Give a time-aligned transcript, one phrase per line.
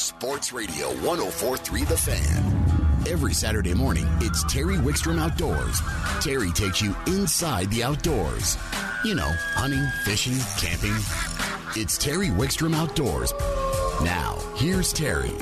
[0.00, 3.04] Sports Radio 1043 The Fan.
[3.06, 5.78] Every Saturday morning, it's Terry Wickstrom Outdoors.
[6.24, 8.56] Terry takes you inside the outdoors.
[9.04, 10.96] You know, hunting, fishing, camping.
[11.76, 13.34] It's Terry Wickstrom Outdoors.
[14.02, 15.32] Now, here's Terry.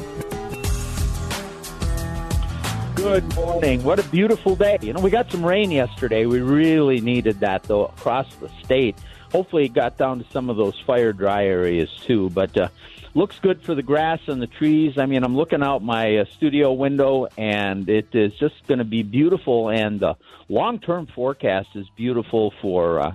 [2.96, 3.84] Good morning.
[3.84, 4.78] What a beautiful day.
[4.82, 6.26] You know, we got some rain yesterday.
[6.26, 8.98] We really needed that, though, across the state.
[9.30, 12.28] Hopefully, it got down to some of those fire dry areas, too.
[12.30, 12.68] But uh,
[13.14, 14.98] looks good for the grass and the trees.
[14.98, 18.84] I mean, I'm looking out my uh, studio window, and it is just going to
[18.84, 19.70] be beautiful.
[19.70, 20.16] And the
[20.48, 23.12] long term forecast is beautiful for uh,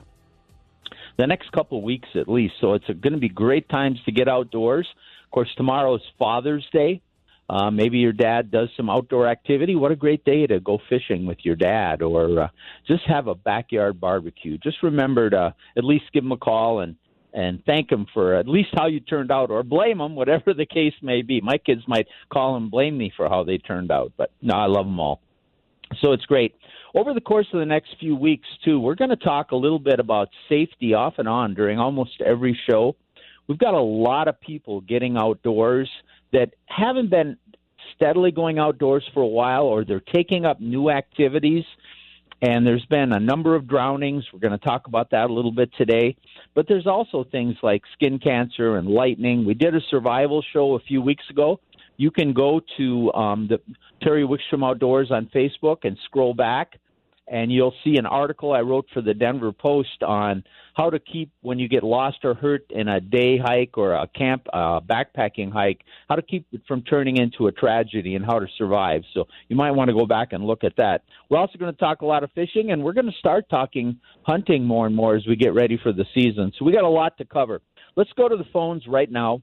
[1.18, 2.56] the next couple of weeks at least.
[2.60, 4.88] So it's going to be great times to get outdoors.
[5.26, 7.02] Of course, tomorrow is Father's Day.
[7.50, 9.76] Uh, maybe your dad does some outdoor activity.
[9.76, 12.48] What a great day to go fishing with your dad, or uh,
[12.88, 14.58] just have a backyard barbecue.
[14.58, 16.96] Just remember to at least give him a call and
[17.34, 20.66] and thank him for at least how you turned out, or blame him, whatever the
[20.66, 21.42] case may be.
[21.42, 24.68] My kids might call and blame me for how they turned out, but no, I
[24.68, 25.20] love them all.
[26.02, 26.56] So it's great.
[26.96, 29.80] Over the course of the next few weeks, too, we're going to talk a little
[29.80, 32.96] bit about safety off and on during almost every show.
[33.48, 35.90] We've got a lot of people getting outdoors
[36.32, 37.38] that haven't been
[37.96, 41.66] steadily going outdoors for a while, or they're taking up new activities
[42.44, 44.26] and there's been a number of drownings.
[44.34, 46.18] We're going to talk about that a little bit today.
[46.54, 49.46] But there's also things like skin cancer and lightning.
[49.46, 51.62] We did a survival show a few weeks ago.
[51.96, 53.62] You can go to um, the
[54.02, 56.80] Terry Wickstrom Outdoors on Facebook and scroll back,
[57.30, 61.32] and you'll see an article I wrote for the Denver Post on how to keep
[61.42, 65.52] when you get lost or hurt in a day hike or a camp uh, backpacking
[65.52, 69.04] hike, how to keep it from turning into a tragedy and how to survive.
[69.14, 71.04] So you might want to go back and look at that.
[71.30, 74.00] We're also going to talk a lot of fishing, and we're going to start talking
[74.24, 76.52] hunting more and more as we get ready for the season.
[76.58, 77.62] So we got a lot to cover.
[77.96, 79.42] Let's go to the phones right now.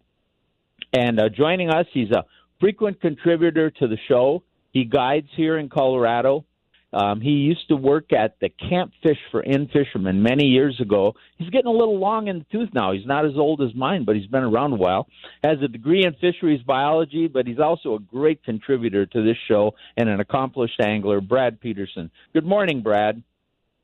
[0.92, 2.24] And uh, joining us, he's a
[2.58, 4.42] frequent contributor to the show.
[4.72, 6.44] He guides here in Colorado.
[6.92, 11.14] Um, he used to work at the Camp Fish for In-Fisherman many years ago.
[11.38, 12.92] He's getting a little long in the tooth now.
[12.92, 15.06] He's not as old as mine, but he's been around a while.
[15.44, 19.74] Has a degree in fisheries biology, but he's also a great contributor to this show
[19.96, 22.10] and an accomplished angler, Brad Peterson.
[22.32, 23.22] Good morning, Brad.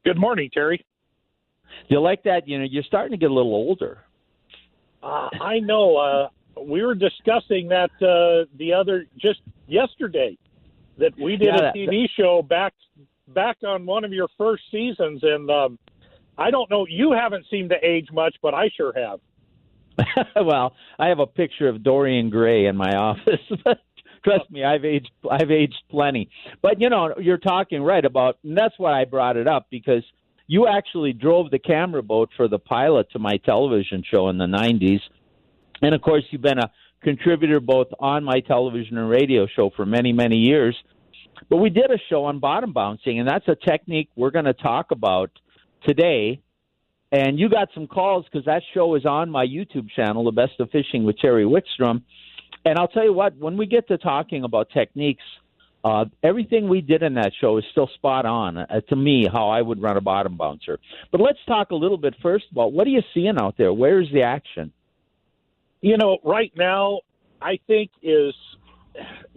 [0.05, 0.85] Good morning, Terry.
[1.89, 2.49] Do you like that?
[2.49, 3.99] You know, you're starting to get a little older.
[5.03, 5.97] Uh, I know.
[5.97, 6.29] Uh,
[6.61, 10.39] we were discussing that uh, the other just yesterday
[10.99, 12.75] that we did Yeah, a TV show back
[13.29, 15.79] back on one of your first seasons, and um,
[16.39, 16.87] I don't know.
[16.89, 19.21] You haven't seemed to age much, but I sure have.
[20.37, 23.41] well, I have a picture of Dorian Gray in my office.
[23.65, 23.79] but
[24.27, 25.11] Trust me, I've aged.
[25.31, 26.29] I've aged plenty.
[26.61, 28.39] But you know, you're talking right about.
[28.43, 30.03] And that's why I brought it up because
[30.49, 34.47] you actually drove the camera boat for the pilot to my television show in the
[34.47, 35.01] '90s,
[35.81, 36.71] and of course, you've been a
[37.03, 40.77] contributor both on my television and radio show for many, many years.
[41.49, 44.55] But we did a show on bottom bouncing, and that's a technique we're going to
[44.55, 45.31] talk about
[45.87, 46.41] today.
[47.13, 50.59] And you got some calls because that show is on my YouTube channel, The Best
[50.59, 52.03] of Fishing with Terry Wickstrom.
[52.65, 55.23] And I'll tell you what, when we get to talking about techniques,
[55.85, 59.51] uh, everything we did in that show is still spot on uh, to me, how
[59.51, 60.81] I would run a bottom bouncer.
[61.13, 63.73] But let's talk a little bit first about what are you seeing out there?
[63.73, 64.73] Where's the action?
[65.81, 67.01] You know, right now,
[67.41, 68.35] I think is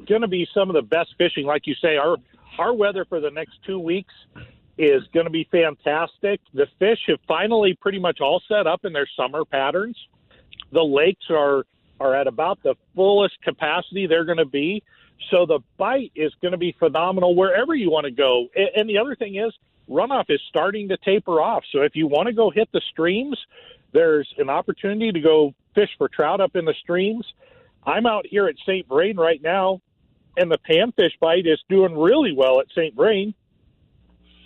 [0.08, 1.46] going to be some of the best fishing.
[1.46, 2.18] Like you say, our
[2.58, 4.14] our weather for the next two weeks
[4.78, 6.40] is going to be fantastic.
[6.54, 9.98] The fish have finally pretty much all set up in their summer patterns.
[10.72, 11.66] The lakes are
[12.00, 14.82] are at about the fullest capacity they're going to be.
[15.32, 18.48] So the bite is going to be phenomenal wherever you want to go.
[18.76, 19.54] And the other thing is,
[19.90, 21.64] runoff is starting to taper off.
[21.74, 23.38] So if you want to go hit the streams,
[23.92, 27.26] there's an opportunity to go fish for trout up in the streams.
[27.86, 28.88] I'm out here at St.
[28.88, 29.82] Vrain right now,
[30.36, 32.96] and the panfish bite is doing really well at St.
[32.96, 33.34] Vrain.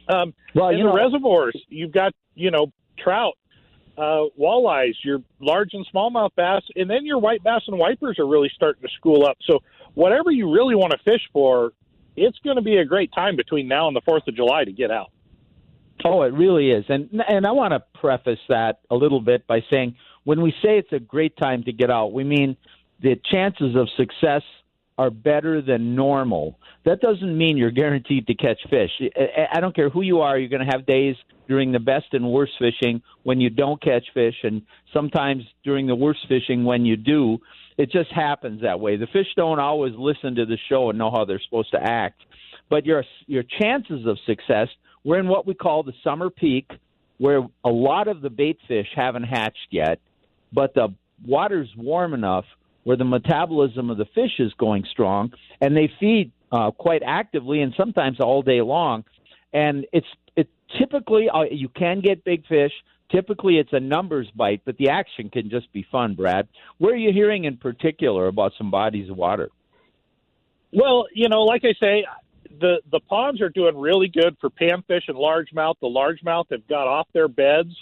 [0.08, 3.34] Um, Well, in the know, reservoirs, you've got you know trout,
[3.98, 8.28] uh, walleyes, your large and smallmouth bass, and then your white bass and wipers are
[8.28, 9.38] really starting to school up.
[9.48, 9.60] So
[9.94, 11.72] whatever you really want to fish for,
[12.16, 14.72] it's going to be a great time between now and the Fourth of July to
[14.72, 15.10] get out.
[16.06, 16.86] Oh, it really is.
[16.90, 20.78] And and I want to preface that a little bit by saying when we say
[20.78, 22.58] it's a great time to get out, we mean
[23.02, 24.42] the chances of success
[24.98, 26.60] are better than normal.
[26.86, 28.92] That doesn't mean you're guaranteed to catch fish.
[29.52, 31.16] I- don't care who you are, you're going to have days
[31.48, 34.62] during the best and worst fishing when you don't catch fish and
[34.94, 37.40] sometimes during the worst fishing when you do.
[37.78, 38.98] It just happens that way.
[38.98, 42.22] The fish don't always listen to the show and know how they're supposed to act.
[42.70, 44.70] But your your chances of success
[45.04, 46.72] we're in what we call the summer peak,
[47.18, 50.00] where a lot of the bait fish haven't hatched yet,
[50.54, 50.94] but the
[51.26, 52.46] water's warm enough
[52.84, 57.62] where the metabolism of the fish is going strong, and they feed uh, quite actively
[57.62, 59.04] and sometimes all day long.
[59.54, 62.72] And it's it typically uh, you can get big fish.
[63.12, 66.16] Typically, it's a numbers bite, but the action can just be fun.
[66.16, 66.48] Brad,
[66.80, 69.50] where are you hearing in particular about some bodies of water?
[70.72, 72.06] Well, you know, like I say,
[72.60, 75.76] the the ponds are doing really good for panfish and largemouth.
[75.80, 77.76] The largemouth have got off their beds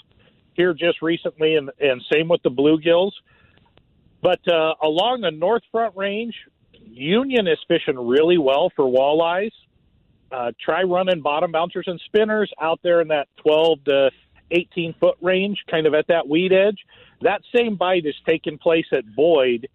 [0.54, 3.12] here just recently, and and same with the bluegills.
[4.22, 6.36] But uh, along the North Front Range,
[6.86, 9.52] Union is fishing really well for walleyes.
[10.32, 14.12] Uh, try running bottom bouncers and spinners out there in that 12 to
[14.52, 16.78] 18 foot range, kind of at that weed edge.
[17.22, 19.68] That same bite is taking place at Boyd,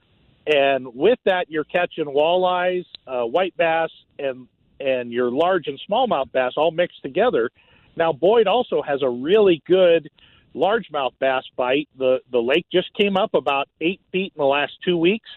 [0.46, 4.48] and with that, you're catching walleyes, uh, white bass, and
[4.78, 7.50] and your large and smallmouth bass all mixed together.
[7.96, 10.10] Now Boyd also has a really good
[10.56, 11.88] largemouth bass bite.
[11.98, 15.28] The the lake just came up about eight feet in the last two weeks,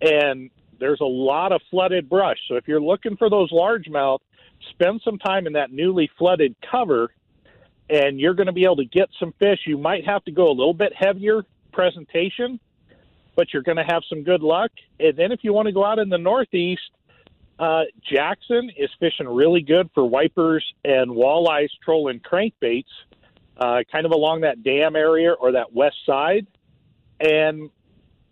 [0.00, 0.50] and
[0.80, 2.38] there's a lot of flooded brush.
[2.48, 4.20] So if you're looking for those largemouth,
[4.70, 7.12] spend some time in that newly flooded cover,
[7.90, 9.60] and you're going to be able to get some fish.
[9.66, 12.58] You might have to go a little bit heavier presentation,
[13.36, 14.70] but you're going to have some good luck.
[14.98, 16.90] And then if you want to go out in the northeast,
[17.58, 22.84] uh, Jackson is fishing really good for wipers and walleyes, trolling crankbaits
[23.56, 26.46] uh, kind of along that dam area or that west side.
[27.20, 27.70] And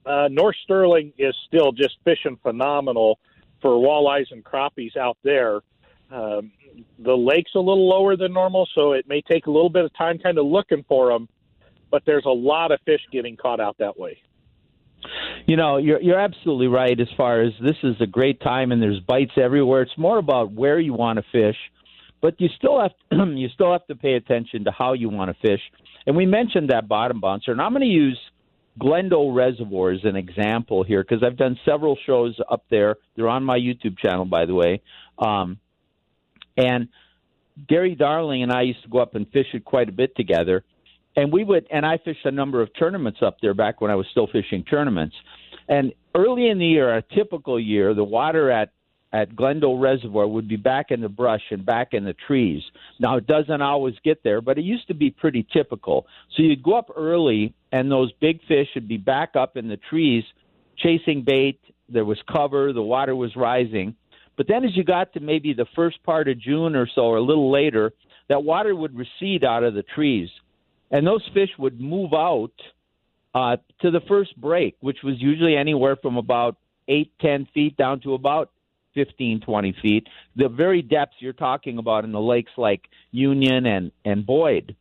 [0.05, 3.19] uh, North Sterling is still just fishing phenomenal
[3.61, 5.61] for walleyes and crappies out there.
[6.11, 6.53] Um,
[6.99, 9.97] the lake's a little lower than normal, so it may take a little bit of
[9.97, 11.29] time kind of looking for them,
[11.91, 14.19] but there's a lot of fish getting caught out that way.
[15.47, 18.81] You know, you're you're absolutely right as far as this is a great time and
[18.81, 19.83] there's bites everywhere.
[19.83, 21.57] It's more about where you want to fish
[22.23, 25.31] but you still have to, you still have to pay attention to how you want
[25.31, 25.61] to fish.
[26.07, 28.19] And we mentioned that bottom bouncer, and I'm going to use
[28.81, 32.97] Glendo Reservoir as an example here because I've done several shows up there.
[33.17, 34.81] They're on my YouTube channel, by the way.
[35.19, 35.59] Um,
[36.57, 36.89] and
[37.69, 40.65] Gary Darling and I used to go up and fish it quite a bit together.
[41.15, 43.95] And we would, and I fished a number of tournaments up there back when I
[43.95, 45.15] was still fishing tournaments.
[45.69, 48.71] And early in the year, a typical year, the water at
[49.13, 52.63] at Glendo Reservoir would be back in the brush and back in the trees.
[52.99, 56.07] Now, it doesn't always get there, but it used to be pretty typical.
[56.35, 59.77] So you'd go up early, and those big fish would be back up in the
[59.77, 60.25] trees
[60.79, 61.61] chasing bait.
[61.89, 63.95] There was cover, the water was rising.
[64.37, 67.19] But then as you got to maybe the first part of June or so, or
[67.19, 67.93] a little later,
[68.29, 70.31] that water would recede out of the trees.
[70.91, 72.53] And those fish would move out
[73.35, 76.57] uh, to the first break, which was usually anywhere from about
[76.89, 78.51] eight, ten feet down to about
[78.95, 80.09] 15, 20 feet.
[80.37, 84.77] The very depths you're talking about in the lakes like Union and, and Boyd.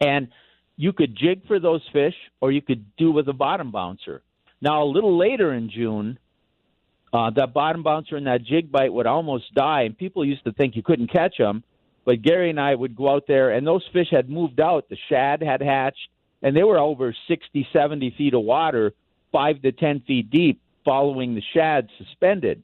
[0.00, 0.28] And
[0.76, 4.22] you could jig for those fish or you could do with a bottom bouncer.
[4.60, 6.18] Now, a little later in June,
[7.12, 10.52] uh, that bottom bouncer and that jig bite would almost die, and people used to
[10.52, 11.62] think you couldn't catch them.
[12.04, 14.88] But Gary and I would go out there, and those fish had moved out.
[14.88, 16.08] The shad had hatched,
[16.42, 18.94] and they were over 60, 70 feet of water,
[19.30, 22.62] five to 10 feet deep, following the shad suspended.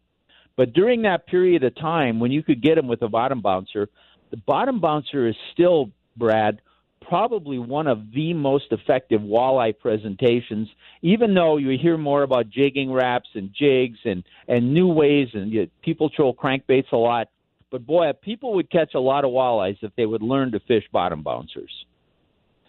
[0.57, 3.89] But during that period of time when you could get them with a bottom bouncer,
[4.31, 6.61] the bottom bouncer is still, Brad,
[7.01, 10.69] probably one of the most effective walleye presentations,
[11.03, 15.53] even though you hear more about jigging wraps and jigs and, and new ways, and
[15.53, 17.29] you, people troll crankbaits a lot.
[17.71, 20.85] But boy, people would catch a lot of walleyes if they would learn to fish
[20.93, 21.71] bottom bouncers.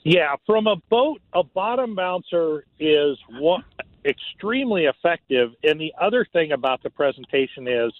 [0.03, 3.63] Yeah, from a boat, a bottom bouncer is one
[4.05, 5.51] extremely effective.
[5.63, 7.91] And the other thing about the presentation is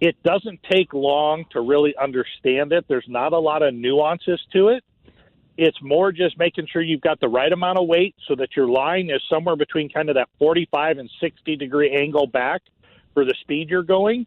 [0.00, 2.84] it doesn't take long to really understand it.
[2.88, 4.84] There's not a lot of nuances to it.
[5.56, 8.68] It's more just making sure you've got the right amount of weight so that your
[8.68, 12.62] line is somewhere between kind of that 45 and 60 degree angle back
[13.14, 14.26] for the speed you're going.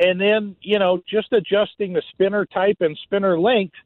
[0.00, 3.76] And then, you know, just adjusting the spinner type and spinner length.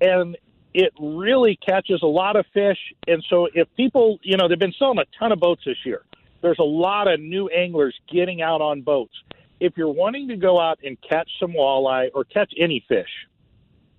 [0.00, 0.36] And
[0.74, 2.78] it really catches a lot of fish.
[3.06, 6.02] And so if people, you know, they've been selling a ton of boats this year.
[6.40, 9.14] There's a lot of new anglers getting out on boats.
[9.60, 13.08] If you're wanting to go out and catch some walleye or catch any fish,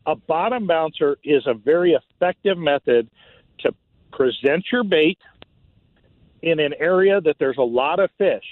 [0.06, 3.10] a bottom bouncer is a very effective method
[3.60, 3.74] to
[4.12, 5.20] present your bait
[6.42, 8.46] in an area that there's a lot of fish.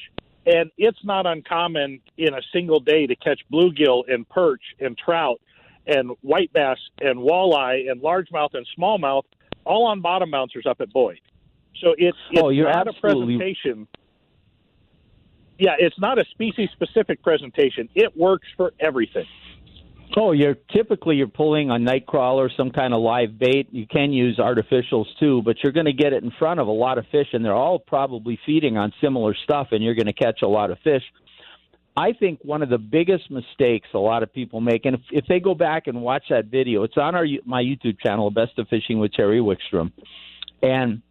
[0.45, 5.41] And it's not uncommon in a single day to catch bluegill and perch and trout
[5.87, 9.23] and white bass and walleye and largemouth and smallmouth
[9.65, 11.19] all on bottom bouncers up at Boyd.
[11.81, 13.35] So it's, it's oh, you're not absolutely...
[13.35, 13.87] a presentation.
[15.59, 17.89] Yeah, it's not a species specific presentation.
[17.95, 19.25] It works for everything.
[20.15, 23.67] Oh, you're typically you're pulling a night crawler, some kind of live bait.
[23.71, 26.71] You can use artificials too, but you're going to get it in front of a
[26.71, 30.13] lot of fish, and they're all probably feeding on similar stuff, and you're going to
[30.13, 31.03] catch a lot of fish.
[31.97, 35.25] I think one of the biggest mistakes a lot of people make, and if, if
[35.27, 38.67] they go back and watch that video, it's on our my YouTube channel, Best of
[38.67, 39.91] Fishing with Terry Wickstrom,
[40.61, 41.01] and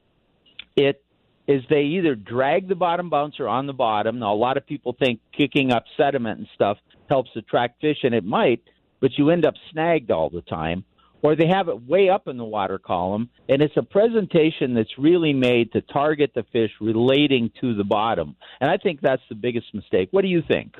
[0.76, 1.02] it
[1.49, 4.21] is they either drag the bottom bouncer on the bottom.
[4.21, 6.78] Now, a lot of people think kicking up sediment and stuff
[7.09, 8.62] helps attract fish, and it might
[9.00, 10.85] but you end up snagged all the time.
[11.26, 14.97] Or they have it way up in the water column, and it's a presentation that's
[14.97, 18.37] really made to target the fish relating to the bottom.
[18.61, 20.06] And I think that's the biggest mistake.
[20.12, 20.76] What do you think?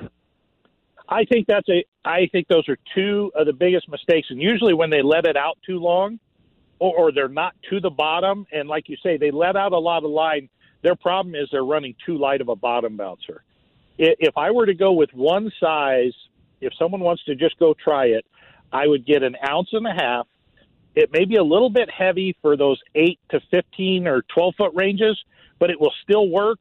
[1.09, 1.83] I think that's a.
[2.05, 5.35] I think those are two of the biggest mistakes, and usually when they let it
[5.35, 6.17] out too long,
[6.79, 9.77] or, or they're not to the bottom, and like you say, they let out a
[9.77, 10.47] lot of line.
[10.81, 13.43] Their problem is they're running too light of a bottom bouncer.
[13.97, 16.13] If I were to go with one size
[16.61, 18.25] if someone wants to just go try it,
[18.71, 20.25] I would get an ounce and a half.
[20.97, 24.71] It may be a little bit heavy for those 8 to 15 or 12 foot
[24.73, 25.15] ranges,
[25.59, 26.57] but it will still work.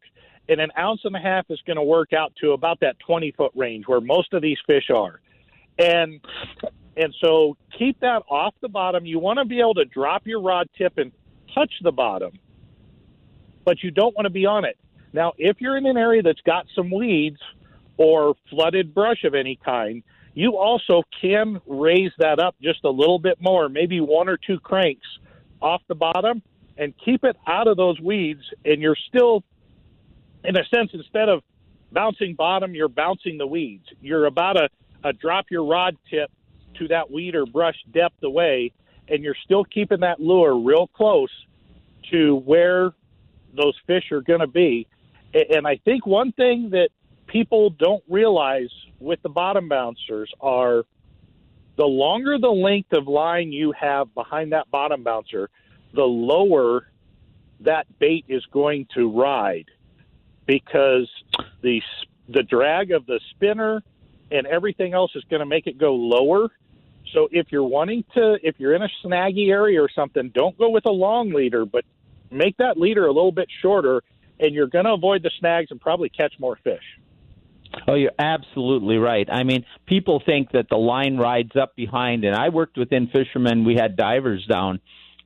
[0.47, 3.31] And an ounce and a half is going to work out to about that 20
[3.33, 5.23] foot range where most of these fish are.
[5.79, 6.21] And
[6.99, 9.07] and so keep that off the bottom.
[9.07, 11.13] You want to be able to drop your rod tip and
[11.55, 12.39] touch the bottom,
[13.65, 14.77] but you don't want to be on it.
[15.15, 17.41] Now, if you're in an area that's got some weeds,
[17.97, 20.03] or flooded brush of any kind,
[20.37, 24.61] you also can raise that up just a little bit more, maybe one or two
[24.61, 25.07] cranks
[25.63, 26.43] off the bottom,
[26.77, 28.43] and keep it out of those weeds.
[28.63, 29.43] And you're still,
[30.45, 31.43] in a sense, instead of
[31.91, 33.87] bouncing bottom, you're bouncing the weeds.
[34.03, 34.69] You're about a,
[35.05, 36.31] a drop your rod tip
[36.75, 38.73] to that weed or brush depth away,
[39.09, 41.31] and you're still keeping that lure real close
[42.11, 42.93] to where
[43.55, 44.87] those fish are going to be.
[45.33, 46.91] And I think one thing that
[47.27, 50.85] people don't realize with the bottom bouncers are
[51.77, 55.51] the longer the length of line you have behind that bottom bouncer,
[55.95, 56.89] the lower
[57.61, 59.67] that bait is going to ride
[60.47, 61.09] because
[61.63, 61.83] the
[62.29, 63.83] the drag of the spinner
[64.31, 66.49] and everything else is going to make it go lower.
[67.13, 70.71] So if you're wanting to, if you're in a snaggy area or something, don't go
[70.71, 71.85] with a long leader, but
[72.31, 74.03] make that leader a little bit shorter,
[74.41, 76.83] and you're going to avoid the snags and probably catch more fish.
[77.89, 79.29] Oh, you're absolutely right.
[79.31, 83.65] I mean, people think that the line rides up behind, and I worked with In-Fisherman.
[83.65, 84.81] We had divers down,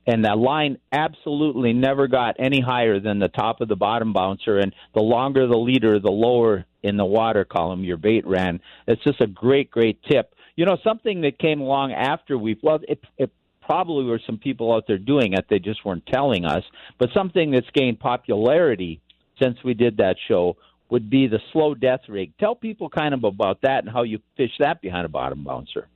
[0.05, 4.57] and the line absolutely never got any higher than the top of the bottom bouncer.
[4.57, 8.59] And the longer the leader, the lower in the water column your bait ran.
[8.87, 10.33] It's just a great, great tip.
[10.55, 13.31] You know, something that came along after we well, it, it
[13.61, 15.45] probably were some people out there doing it.
[15.49, 16.63] They just weren't telling us.
[16.99, 19.01] But something that's gained popularity
[19.41, 20.57] since we did that show
[20.91, 22.33] would be the slow death rig.
[22.37, 25.87] Tell people kind of about that and how you fish that behind a bottom bouncer.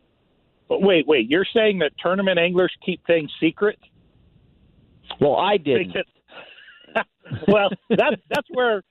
[0.69, 3.77] But wait, wait, you're saying that tournament anglers keep things secret?
[5.19, 5.95] Well, I didn't.
[7.47, 8.81] well, that's that's where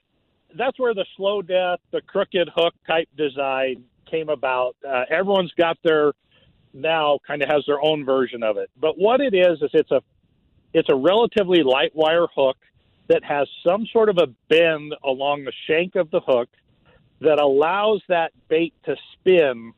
[0.56, 4.76] that's where the slow death, the crooked hook type design came about.
[4.87, 6.12] Uh, everyone's got their
[6.75, 8.70] now kind of has their own version of it.
[8.78, 10.02] But what it is is it's a
[10.75, 12.58] it's a relatively light wire hook
[13.08, 16.49] that has some sort of a bend along the shank of the hook
[17.20, 19.73] that allows that bait to spin.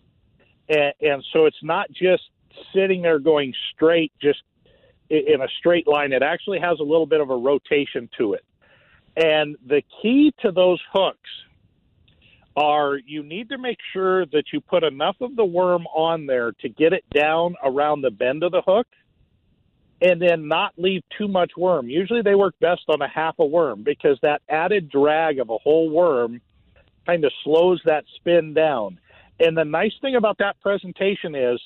[0.69, 2.23] And, and so it's not just
[2.75, 4.43] sitting there going straight, just
[5.11, 6.13] in a straight line.
[6.13, 8.45] It actually has a little bit of a rotation to it.
[9.17, 11.31] And the key to those hooks
[12.57, 16.53] are you need to make sure that you put enough of the worm on there
[16.53, 18.87] to get it down around the bend of the hook
[20.01, 21.89] and then not leave too much worm.
[21.89, 25.59] Usually they work best on a half a worm because that added drag of a
[25.59, 26.41] whole worm
[27.07, 28.99] kind of slows that spin down.
[29.41, 31.61] And the nice thing about that presentation is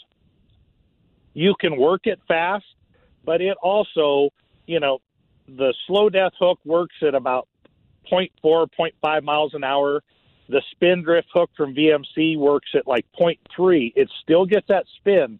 [1.34, 2.64] you can work it fast,
[3.24, 4.30] but it also,
[4.66, 4.98] you know,
[5.48, 7.48] the slow death hook works at about
[8.10, 10.02] 0.4, 0.5 miles an hour.
[10.48, 13.92] The spin drift hook from VMC works at like 0.3.
[13.94, 15.38] It still gets that spin,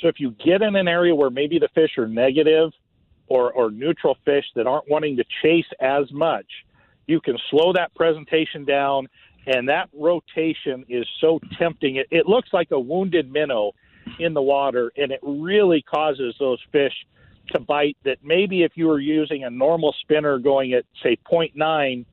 [0.00, 2.72] so if you get in an area where maybe the fish are negative
[3.26, 6.46] or, or neutral fish that aren't wanting to chase as much,
[7.06, 9.08] you can slow that presentation down.
[9.46, 11.96] And that rotation is so tempting.
[11.96, 13.72] It, it looks like a wounded minnow
[14.18, 16.94] in the water, and it really causes those fish
[17.48, 22.06] to bite that maybe if you were using a normal spinner going at, say, 0.9,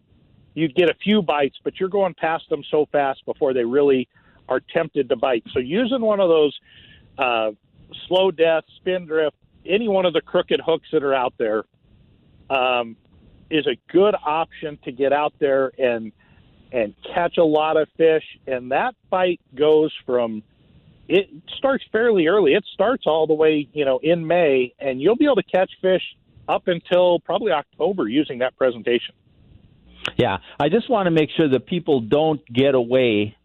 [0.53, 4.09] you'd get a few bites, but you're going past them so fast before they really
[4.49, 5.45] are tempted to bite.
[5.53, 6.59] So using one of those
[7.17, 7.51] uh,
[8.07, 11.63] slow death, spin drift, any one of the crooked hooks that are out there
[12.49, 12.95] um,
[13.49, 16.11] is a good option to get out there and
[16.73, 18.23] and catch a lot of fish.
[18.47, 20.41] And that bite goes from
[21.09, 22.53] it starts fairly early.
[22.53, 25.69] It starts all the way, you know, in May, and you'll be able to catch
[25.81, 26.01] fish
[26.47, 29.13] up until probably October using that presentation.
[30.15, 33.35] Yeah, I just want to make sure that people don't get away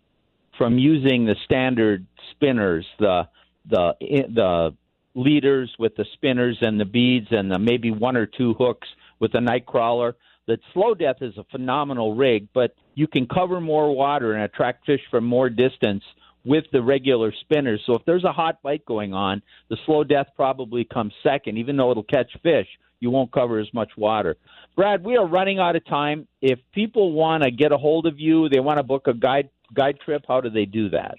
[0.56, 3.28] from using the standard spinners, the
[3.68, 4.74] the the
[5.14, 9.32] leaders with the spinners and the beads and the maybe one or two hooks with
[9.32, 10.16] the night crawler.
[10.46, 14.86] That slow death is a phenomenal rig, but you can cover more water and attract
[14.86, 16.04] fish from more distance
[16.44, 17.82] with the regular spinners.
[17.84, 21.76] So if there's a hot bite going on, the slow death probably comes second, even
[21.76, 22.68] though it'll catch fish
[23.00, 24.36] you won't cover as much water.
[24.74, 26.26] Brad, we are running out of time.
[26.40, 29.50] If people want to get a hold of you, they want to book a guide
[29.74, 31.16] guide trip, how do they do that?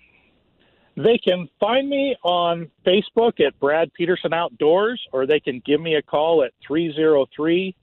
[0.97, 5.93] They can find me on Facebook at Brad Peterson Outdoors, or they can give me
[5.93, 7.75] a call at 303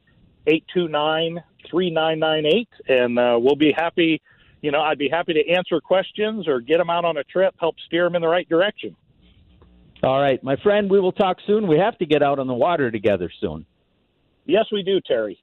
[0.49, 4.21] 829 3998, and uh, we'll be happy.
[4.63, 7.55] You know, I'd be happy to answer questions or get them out on a trip,
[7.59, 8.97] help steer them in the right direction.
[10.03, 11.69] All right, my friend, we will talk soon.
[11.69, 13.65] We have to get out on the water together soon.
[14.45, 15.39] Yes, we do, Terry.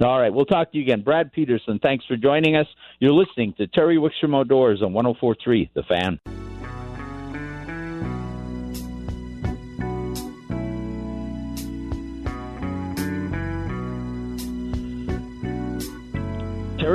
[0.00, 1.00] All right, we'll talk to you again.
[1.02, 2.66] Brad Peterson, thanks for joining us.
[3.00, 6.43] You're listening to Terry Wickstrom Outdoors on 1043 The Fan.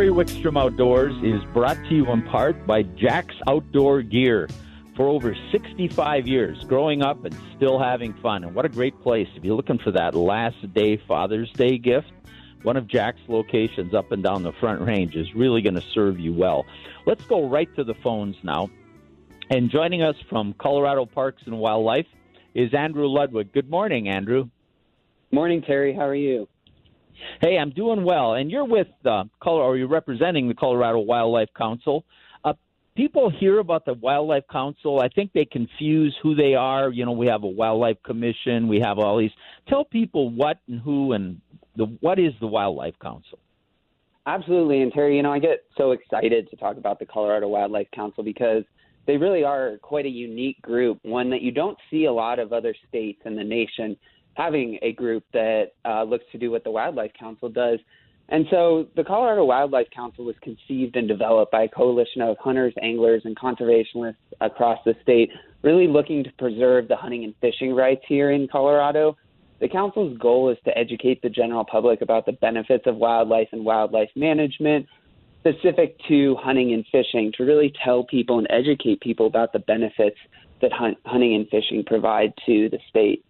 [0.10, 4.50] Terry Wickstrom Outdoors is brought to you in part by Jack's Outdoor Gear
[4.96, 8.44] for over 65 years, growing up and still having fun.
[8.44, 9.28] And what a great place.
[9.36, 12.12] If you're looking for that last day Father's Day gift,
[12.64, 16.20] one of Jack's locations up and down the front range is really going to serve
[16.20, 16.66] you well.
[17.06, 18.72] Let's go right to the phones now.
[19.52, 22.08] And joining us from Colorado Parks and Wildlife
[22.56, 23.54] is Andrew Ludwig.
[23.54, 24.50] Good morning, Andrew.
[25.32, 25.94] Morning, Terry.
[25.94, 26.48] How are you?
[27.42, 28.34] Hey, I'm doing well.
[28.34, 32.04] And you're with uh, Colorado, or you're representing the Colorado Wildlife Council
[32.44, 32.54] Uh,
[32.96, 35.00] people hear about the Wildlife Council.
[35.00, 36.90] I think they confuse who they are.
[36.92, 39.32] You know, we have a Wildlife Commission, we have all these.
[39.68, 41.40] Tell people what and who and
[41.76, 43.40] the what is the Wildlife Council.
[44.26, 47.90] Absolutely, and Terry, you know, I get so excited to talk about the Colorado Wildlife
[47.92, 48.64] Council because
[49.08, 52.54] they really are quite a unique group, one that you don't see a lot of
[52.54, 53.98] other states in the nation
[54.36, 57.80] having a group that uh, looks to do what the Wildlife Council does.
[58.30, 62.74] And so the Colorado Wildlife Council was conceived and developed by a coalition of hunters,
[62.82, 65.32] anglers, and conservationists across the state,
[65.64, 69.18] really looking to preserve the hunting and fishing rights here in Colorado.
[69.60, 73.66] The council's goal is to educate the general public about the benefits of wildlife and
[73.66, 74.86] wildlife management,
[75.40, 80.18] specific to hunting and fishing, to really tell people and educate people about the benefits
[80.62, 83.26] that hunt, hunting and fishing provide to the state.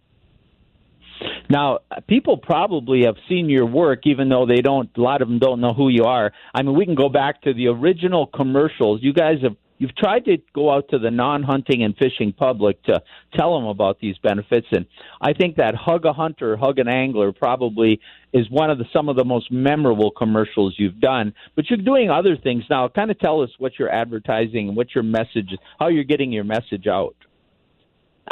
[1.48, 4.88] Now, people probably have seen your work, even though they don't.
[4.96, 6.32] A lot of them don't know who you are.
[6.54, 9.02] I mean, we can go back to the original commercials.
[9.02, 13.02] You guys have you've tried to go out to the non-hunting and fishing public to
[13.34, 14.86] tell them about these benefits, and
[15.20, 18.00] I think that "Hug a Hunter, Hug an Angler" probably
[18.32, 21.34] is one of the some of the most memorable commercials you've done.
[21.56, 22.86] But you're doing other things now.
[22.88, 26.44] Kind of tell us what you're advertising and what your message, how you're getting your
[26.44, 27.16] message out.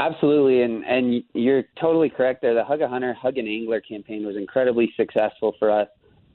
[0.00, 2.54] Absolutely, and and you're totally correct there.
[2.54, 5.88] The Hug a Hunter, Hug an Angler campaign was incredibly successful for us,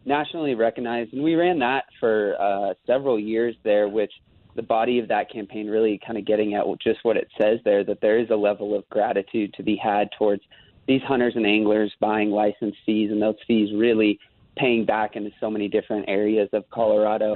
[0.06, 3.88] nationally recognized, and we ran that for uh, several years there.
[3.88, 4.12] Which
[4.56, 7.86] the body of that campaign really kind of getting at just what it says there
[7.86, 10.44] that there is a level of gratitude to be had towards
[10.86, 14.20] these hunters and anglers buying license fees, and those fees really
[14.58, 17.34] paying back into so many different areas of Colorado.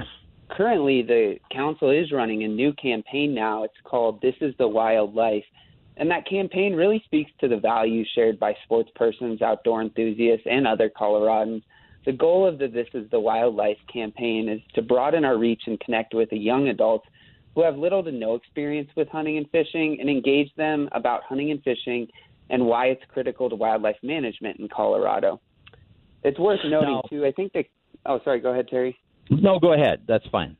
[0.50, 3.64] Currently, the council is running a new campaign now.
[3.64, 5.44] It's called "This Is the Wild Life."
[5.98, 10.66] And that campaign really speaks to the values shared by sports persons, outdoor enthusiasts, and
[10.66, 11.62] other Coloradans.
[12.06, 15.78] The goal of the This is the Wildlife campaign is to broaden our reach and
[15.80, 17.06] connect with the young adults
[17.54, 21.50] who have little to no experience with hunting and fishing and engage them about hunting
[21.50, 22.06] and fishing
[22.50, 25.40] and why it's critical to wildlife management in Colorado.
[26.22, 27.02] It's worth noting, no.
[27.10, 27.64] too, I think that.
[28.06, 28.96] Oh, sorry, go ahead, Terry.
[29.30, 30.02] No, go ahead.
[30.06, 30.56] That's fine.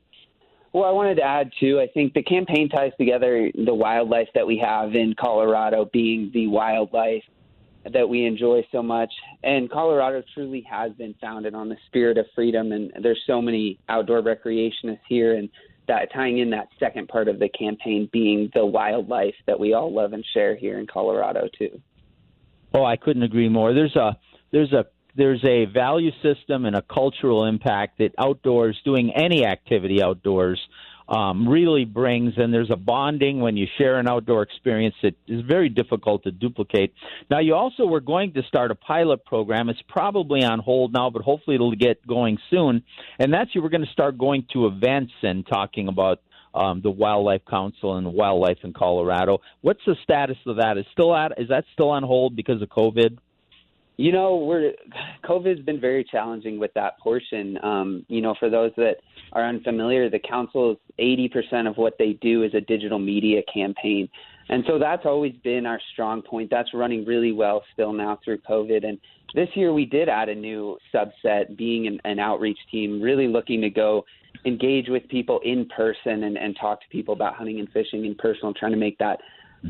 [0.71, 1.79] Well, I wanted to add too.
[1.79, 6.47] I think the campaign ties together the wildlife that we have in Colorado, being the
[6.47, 7.23] wildlife
[7.91, 9.11] that we enjoy so much.
[9.43, 13.79] And Colorado truly has been founded on the spirit of freedom, and there's so many
[13.89, 15.49] outdoor recreationists here, and
[15.87, 19.91] that tying in that second part of the campaign being the wildlife that we all
[19.91, 21.81] love and share here in Colorado too.
[22.73, 23.73] Oh, I couldn't agree more.
[23.73, 24.15] There's a
[24.51, 30.01] there's a there's a value system and a cultural impact that outdoors, doing any activity
[30.01, 30.59] outdoors,
[31.09, 35.41] um, really brings, and there's a bonding when you share an outdoor experience that is
[35.41, 36.93] very difficult to duplicate.
[37.31, 39.69] Now, you also were going to start a pilot program.
[39.69, 42.83] It's probably on hold now, but hopefully it'll get going soon.
[43.17, 46.21] And that's you were going to start going to events and talking about
[46.53, 49.39] um, the Wildlife Council and Wildlife in Colorado.
[49.61, 50.77] What's the status of that?
[50.77, 53.17] Is still at is that still on hold because of COVID?
[53.99, 54.71] You know, we're
[55.25, 57.59] COVID's been very challenging with that portion.
[57.61, 58.95] Um, you know, for those that
[59.33, 64.07] are unfamiliar, the council's 80% of what they do is a digital media campaign.
[64.47, 66.49] And so that's always been our strong point.
[66.49, 68.87] That's running really well still now through COVID.
[68.87, 68.97] And
[69.35, 73.59] this year we did add a new subset, being an, an outreach team, really looking
[73.59, 74.05] to go
[74.45, 78.15] engage with people in person and, and talk to people about hunting and fishing in
[78.15, 79.19] person, trying to make that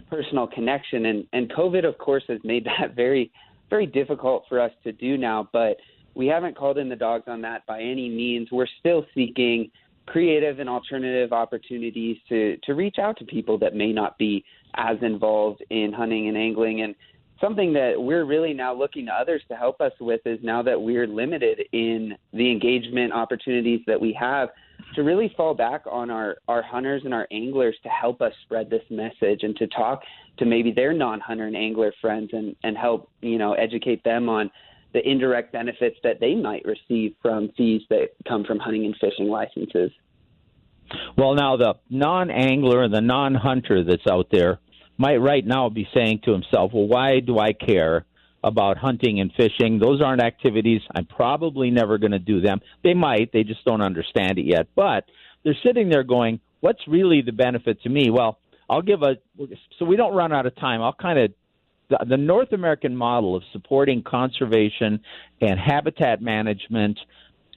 [0.08, 1.08] personal connection.
[1.08, 3.32] And, and COVID, of course, has made that very
[3.70, 5.78] very difficult for us to do now, but
[6.16, 8.50] we haven't called in the dogs on that by any means.
[8.52, 9.72] We're still seeking
[10.06, 14.44] creative and alternative opportunities to to reach out to people that may not be
[14.76, 16.96] as involved in hunting and angling and
[17.40, 20.82] something that we're really now looking to others to help us with is now that
[20.82, 24.50] we're limited in the engagement opportunities that we have
[24.96, 28.70] to really fall back on our, our hunters and our anglers to help us spread
[28.70, 30.02] this message and to talk
[30.38, 34.50] to maybe their non-hunter and angler friends and, and help, you know, educate them on
[34.94, 39.28] the indirect benefits that they might receive from fees that come from hunting and fishing
[39.28, 39.92] licenses.
[41.16, 44.60] Well, now the non-angler and the non-hunter that's out there
[44.98, 48.06] might right now be saying to himself, "Well, why do I care
[48.44, 49.80] about hunting and fishing.
[49.80, 50.82] Those aren't activities.
[50.96, 52.62] I'm probably never going to do them.
[52.84, 54.68] They might, they just don't understand it yet.
[54.76, 55.06] But
[55.44, 58.10] they're sitting there going, what's really the benefit to me?
[58.10, 59.18] Well, I'll give a,
[59.78, 60.82] so we don't run out of time.
[60.82, 61.32] I'll kind of,
[61.90, 65.02] the, the North American model of supporting conservation
[65.42, 67.00] and habitat management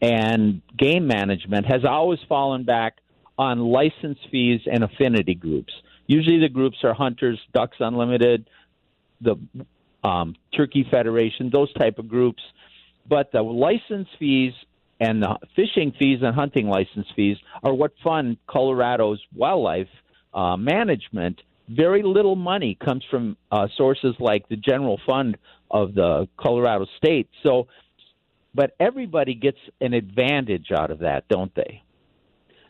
[0.00, 2.96] and game management has always fallen back
[3.38, 5.72] on license fees and affinity groups.
[6.06, 8.48] Usually the groups are hunters, Ducks Unlimited,
[9.20, 9.36] the
[10.02, 12.42] um, Turkey Federation, those type of groups.
[13.08, 14.52] But the license fees
[15.00, 19.88] and the fishing fees and hunting license fees are what fund Colorado's wildlife
[20.32, 21.40] uh, management.
[21.68, 25.36] Very little money comes from uh, sources like the general fund
[25.70, 27.28] of the Colorado state.
[27.42, 27.66] So,
[28.54, 31.82] but everybody gets an advantage out of that, don't they?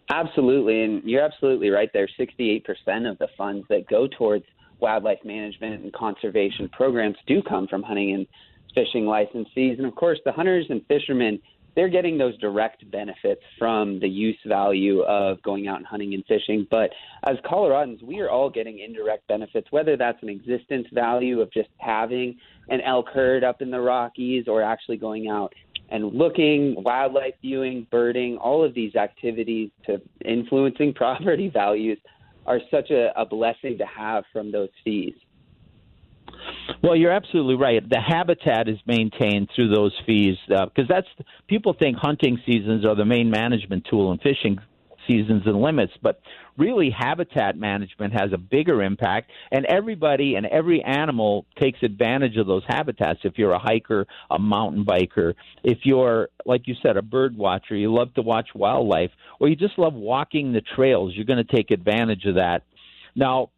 [0.08, 2.08] Absolutely, and you're absolutely right there.
[2.18, 2.62] 68%
[3.10, 4.44] of the funds that go towards
[4.82, 8.26] wildlife management and conservation programs do come from hunting and
[8.74, 9.78] fishing licensees.
[9.78, 11.40] And of course, the hunters and fishermen,
[11.74, 16.24] they're getting those direct benefits from the use value of going out and hunting and
[16.26, 16.66] fishing.
[16.70, 16.90] But
[17.24, 21.70] as Coloradans, we are all getting indirect benefits, whether that's an existence value of just
[21.78, 22.36] having
[22.68, 25.54] an elk herd up in the Rockies or actually going out
[25.88, 31.98] and looking, wildlife viewing, birding, all of these activities to influencing property values
[32.46, 35.14] are such a, a blessing to have from those fees.
[36.82, 37.86] Well, you're absolutely right.
[37.88, 41.06] The habitat is maintained through those fees because uh, that's
[41.46, 44.58] people think hunting seasons are the main management tool and fishing
[45.06, 46.20] seasons and limits, but
[46.56, 52.46] really habitat management has a bigger impact and everybody and every animal takes advantage of
[52.46, 55.34] those habitats if you're a hiker a mountain biker
[55.64, 59.10] if you're like you said a bird watcher you love to watch wildlife
[59.40, 62.62] or you just love walking the trails you're going to take advantage of that
[63.14, 63.48] now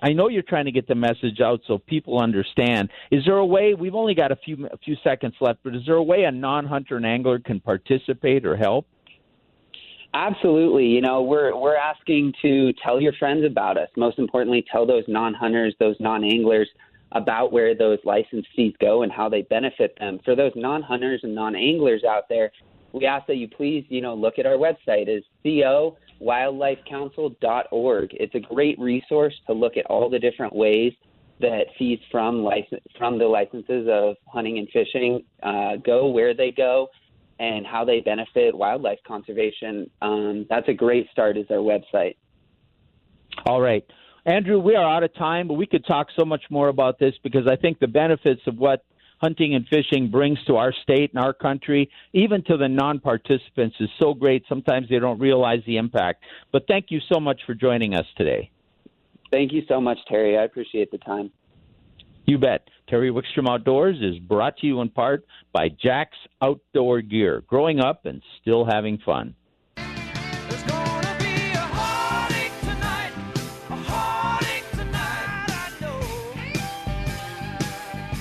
[0.00, 2.88] I know you're trying to get the message out so people understand.
[3.10, 3.74] Is there a way?
[3.74, 6.32] We've only got a few a few seconds left, but is there a way a
[6.32, 8.86] non-hunter and angler can participate or help?
[10.14, 10.86] Absolutely.
[10.86, 13.88] You know, we're we're asking to tell your friends about us.
[13.96, 16.68] Most importantly, tell those non-hunters, those non-anglers
[17.12, 20.20] about where those license fees go and how they benefit them.
[20.24, 22.52] For those non-hunters and non-anglers out there,
[22.92, 28.10] we ask that you please, you know, look at our website is cowildlifecouncil.org.
[28.12, 30.92] It's a great resource to look at all the different ways
[31.40, 36.50] that fees from license from the licenses of hunting and fishing uh, go, where they
[36.52, 36.88] go,
[37.42, 39.90] and how they benefit wildlife conservation.
[40.00, 42.14] Um, that's a great start is our website.
[43.44, 43.84] All right.
[44.24, 47.14] Andrew, we are out of time, but we could talk so much more about this
[47.24, 48.84] because I think the benefits of what
[49.20, 53.74] hunting and fishing brings to our state and our country, even to the non participants,
[53.80, 54.44] is so great.
[54.48, 56.22] Sometimes they don't realize the impact.
[56.52, 58.52] But thank you so much for joining us today.
[59.32, 60.38] Thank you so much, Terry.
[60.38, 61.32] I appreciate the time.
[62.24, 62.68] You bet.
[62.88, 68.06] Terry Wickstrom Outdoors is brought to you in part by Jack's Outdoor Gear, growing up
[68.06, 69.34] and still having fun.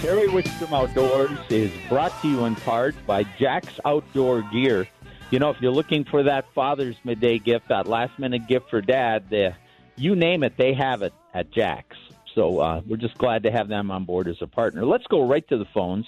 [0.01, 4.87] Terry Wickstrom Outdoors is brought to you in part by Jack's Outdoor Gear.
[5.29, 8.81] You know, if you're looking for that Father's Midday gift, that last minute gift for
[8.81, 9.53] dad, the,
[9.95, 11.97] you name it, they have it at Jack's.
[12.35, 14.85] So uh, we're just glad to have them on board as a partner.
[14.85, 16.05] Let's go right to the phones.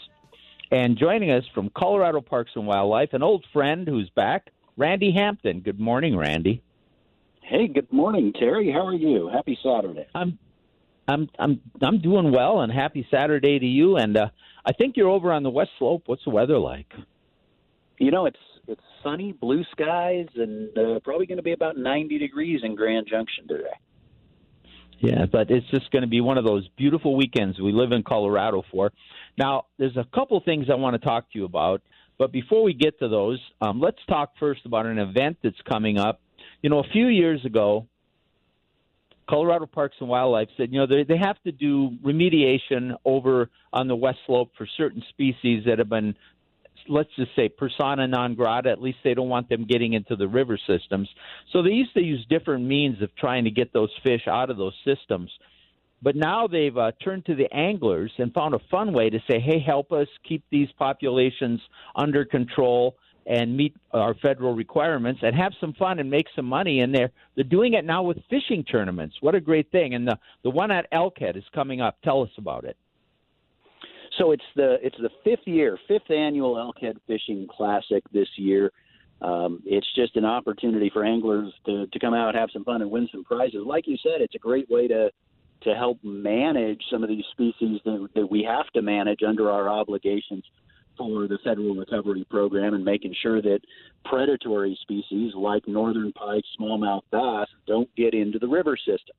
[0.71, 5.59] And joining us from Colorado Parks and Wildlife, an old friend who's back, Randy Hampton.
[5.59, 6.63] Good morning, Randy.
[7.41, 8.71] Hey, good morning, Terry.
[8.71, 9.29] How are you?
[9.31, 10.07] Happy Saturday.
[10.15, 10.39] I'm
[11.07, 14.29] I'm I'm I'm doing well and happy Saturday to you and uh
[14.65, 16.03] I think you're over on the west slope.
[16.05, 16.91] What's the weather like?
[17.99, 22.17] You know, it's it's sunny, blue skies and uh, probably going to be about 90
[22.17, 23.75] degrees in Grand Junction today.
[25.03, 28.03] Yeah, but it's just going to be one of those beautiful weekends we live in
[28.03, 28.93] Colorado for.
[29.37, 31.81] Now, there's a couple things I want to talk to you about,
[32.17, 35.97] but before we get to those, um, let's talk first about an event that's coming
[35.97, 36.21] up.
[36.61, 37.85] You know, a few years ago,
[39.29, 43.89] Colorado Parks and Wildlife said, you know, they, they have to do remediation over on
[43.89, 46.15] the West Slope for certain species that have been
[46.87, 48.69] let's just say persona non grata.
[48.69, 51.09] At least they don't want them getting into the river systems.
[51.51, 54.57] So they used to use different means of trying to get those fish out of
[54.57, 55.31] those systems.
[56.01, 59.39] But now they've uh, turned to the anglers and found a fun way to say,
[59.39, 61.61] hey, help us keep these populations
[61.95, 66.81] under control and meet our federal requirements and have some fun and make some money.
[66.81, 69.15] And they're they're doing it now with fishing tournaments.
[69.21, 69.93] What a great thing!
[69.95, 71.97] And the the one at Elkhead is coming up.
[72.03, 72.75] Tell us about it.
[74.17, 78.71] So it's the it's the fifth year, fifth annual Elkhead Fishing Classic this year.
[79.21, 82.91] Um, it's just an opportunity for anglers to, to come out, have some fun, and
[82.91, 83.61] win some prizes.
[83.65, 85.09] Like you said, it's a great way to
[85.63, 89.69] to help manage some of these species that, that we have to manage under our
[89.69, 90.43] obligations
[90.97, 93.59] for the federal recovery program and making sure that
[94.05, 99.15] predatory species like northern pike, smallmouth bass don't get into the river system.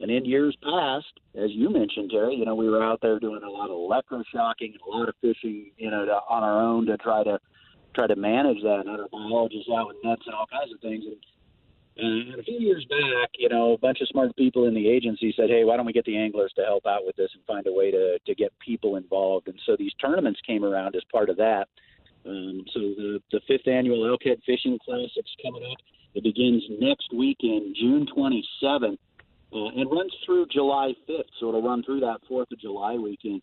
[0.00, 3.42] And in years past, as you mentioned, Terry, you know, we were out there doing
[3.42, 6.86] a lot of electroshocking and a lot of fishing, you know, to, on our own
[6.86, 7.38] to try to
[7.94, 8.80] try to manage that.
[8.80, 11.04] And other biologists out with nets and all kinds of things.
[11.04, 14.88] And, and a few years back, you know, a bunch of smart people in the
[14.88, 17.44] agency said, "Hey, why don't we get the anglers to help out with this and
[17.44, 21.02] find a way to to get people involved?" And so these tournaments came around as
[21.12, 21.68] part of that.
[22.24, 25.78] Um, so the the fifth annual Elkhead Fishing Classic's coming up.
[26.14, 28.98] It begins next weekend, June 27th
[29.52, 31.24] uh, and runs through July 5th.
[31.38, 33.42] So it'll run through that 4th of July weekend.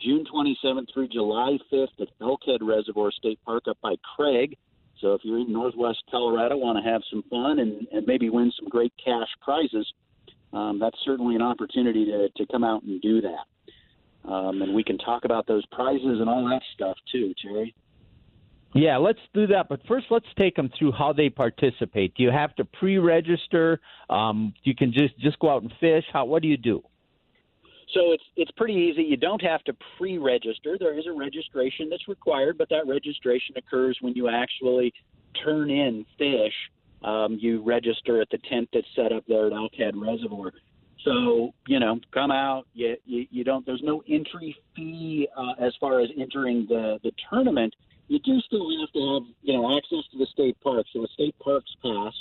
[0.00, 4.56] June 27th through July 5th at Elkhead Reservoir State Park up by Craig.
[5.00, 8.52] So if you're in Northwest Colorado, want to have some fun and, and maybe win
[8.58, 9.86] some great cash prizes,
[10.52, 14.28] um, that's certainly an opportunity to, to come out and do that.
[14.28, 17.74] Um, and we can talk about those prizes and all that stuff too, Terry.
[18.74, 19.68] Yeah, let's do that.
[19.68, 22.14] But first, let's take them through how they participate.
[22.14, 23.80] Do you have to pre-register?
[24.10, 26.04] Um, you can just just go out and fish.
[26.12, 26.26] How?
[26.26, 26.82] What do you do?
[27.94, 29.02] So it's it's pretty easy.
[29.02, 30.76] You don't have to pre-register.
[30.78, 34.92] There is a registration that's required, but that registration occurs when you actually
[35.42, 36.54] turn in fish.
[37.02, 40.52] Um, you register at the tent that's set up there at Elkhead Reservoir.
[41.04, 42.66] So you know, come out.
[42.74, 43.64] You you, you don't.
[43.64, 47.74] There's no entry fee uh, as far as entering the the tournament
[48.08, 51.08] you do still have to have you know access to the state park, so a
[51.08, 52.12] state parks pass,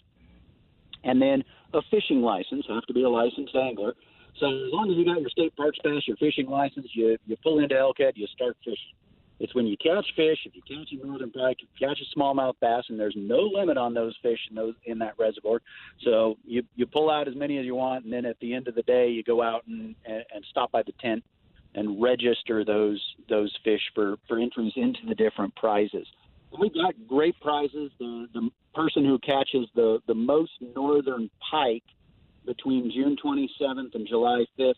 [1.03, 2.65] and then a fishing license.
[2.69, 3.93] Have to be a licensed angler.
[4.39, 7.37] So as long as you got your state parks pass, your fishing license, you you
[7.41, 8.93] pull into Elkhead, you start fishing.
[9.39, 10.39] It's when you catch fish.
[10.45, 13.37] If you catch a northern pike, if you catch a smallmouth bass, and there's no
[13.37, 15.61] limit on those fish in those in that reservoir.
[16.03, 18.67] So you you pull out as many as you want, and then at the end
[18.67, 21.23] of the day, you go out and and, and stop by the tent
[21.75, 26.07] and register those those fish for for entries into the different prizes.
[26.59, 27.91] we've got great prizes.
[27.99, 31.83] The the person who catches the the most northern pike
[32.45, 34.73] between June 27th and July 5th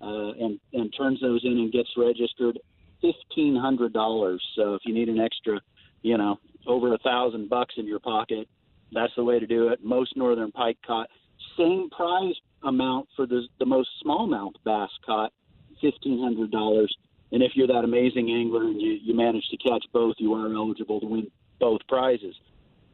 [0.00, 2.58] uh, and and turns those in and gets registered,
[3.00, 4.42] fifteen hundred dollars.
[4.56, 5.60] So if you need an extra,
[6.02, 8.48] you know, over a thousand bucks in your pocket,
[8.92, 9.82] that's the way to do it.
[9.82, 11.08] Most northern pike caught.
[11.56, 15.32] Same prize amount for the the most smallmouth bass caught
[15.84, 16.94] fifteen hundred dollars.
[17.32, 20.54] And if you're that amazing angler and you, you manage to catch both, you are
[20.54, 22.34] eligible to win both prizes.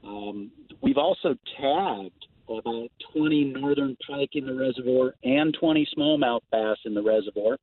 [0.03, 0.50] Um,
[0.81, 6.94] we've also tagged about 20 northern pike in the reservoir and 20 smallmouth bass in
[6.94, 7.59] the reservoir.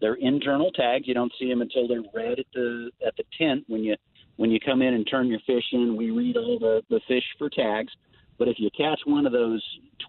[0.00, 1.06] They're internal tags.
[1.06, 3.96] You don't see them until they're read at the at the tent when you
[4.36, 5.96] when you come in and turn your fish in.
[5.96, 7.92] We read all the the fish for tags.
[8.38, 9.62] But if you catch one of those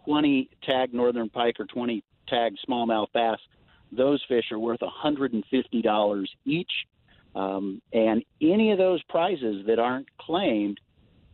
[0.06, 3.38] 20 tag northern pike or 20 tag smallmouth bass,
[3.96, 6.72] those fish are worth $150 each.
[7.36, 10.80] Um, and any of those prizes that aren't claimed,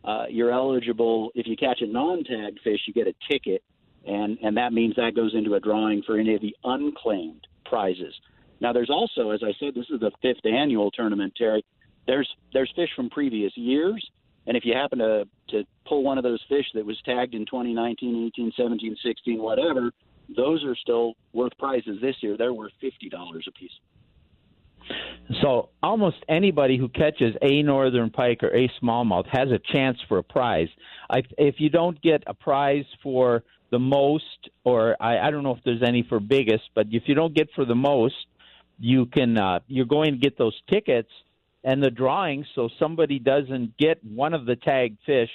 [0.04, 1.30] uh, you're eligible.
[1.34, 3.62] If you catch a non-tagged fish, you get a ticket,
[4.06, 8.14] and and that means that goes into a drawing for any of the unclaimed prizes.
[8.60, 11.64] Now, there's also, as I said, this is the fifth annual tournament, Terry.
[12.06, 14.04] There's there's fish from previous years,
[14.46, 17.44] and if you happen to to pull one of those fish that was tagged in
[17.44, 19.92] 2019, 18, 17, 16, whatever,
[20.36, 22.36] those are still worth prizes this year.
[22.36, 23.72] They're worth fifty dollars a piece.
[25.42, 30.18] So almost anybody who catches a northern pike or a smallmouth has a chance for
[30.18, 30.68] a prize.
[31.08, 34.24] I, if you don't get a prize for the most,
[34.64, 37.50] or I, I don't know if there's any for biggest, but if you don't get
[37.54, 38.16] for the most,
[38.78, 41.10] you can uh, you're going to get those tickets
[41.62, 42.44] and the drawing.
[42.54, 45.30] So somebody doesn't get one of the tagged fish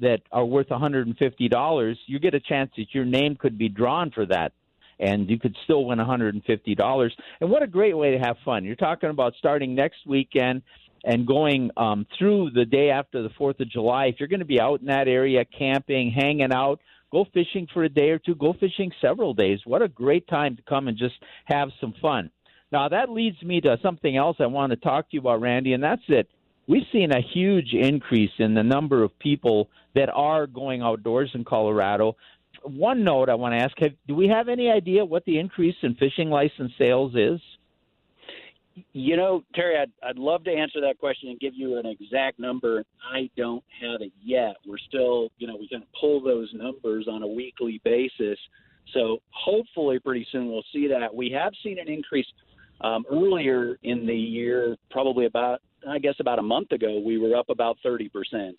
[0.00, 4.26] that are worth $150, you get a chance that your name could be drawn for
[4.26, 4.52] that
[5.00, 7.10] and you could still win $150.
[7.40, 8.64] And what a great way to have fun.
[8.64, 10.62] You're talking about starting next weekend
[11.04, 14.06] and going um, through the day after the 4th of July.
[14.06, 16.80] If you're going to be out in that area camping, hanging out,
[17.12, 19.60] go fishing for a day or two, go fishing several days.
[19.64, 22.30] What a great time to come and just have some fun.
[22.70, 25.72] Now, that leads me to something else I want to talk to you about, Randy,
[25.72, 26.28] and that's it.
[26.68, 31.44] We've seen a huge increase in the number of people that are going outdoors in
[31.44, 32.16] Colorado.
[32.62, 35.76] One note I want to ask have, do we have any idea what the increase
[35.82, 37.40] in fishing license sales is?
[38.92, 42.38] You know, Terry, I'd, I'd love to answer that question and give you an exact
[42.38, 42.84] number.
[43.12, 44.56] I don't have it yet.
[44.66, 48.38] We're still, you know, we can pull those numbers on a weekly basis.
[48.92, 51.12] So hopefully, pretty soon we'll see that.
[51.14, 52.26] We have seen an increase
[52.80, 57.36] um, earlier in the year, probably about, I guess, about a month ago, we were
[57.36, 58.10] up about 30%.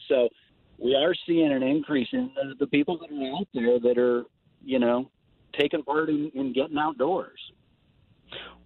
[0.08, 0.30] So
[0.78, 4.24] we are seeing an increase in the, the people that are out there that are,
[4.64, 5.10] you know,
[5.60, 7.40] taking part in, in getting outdoors.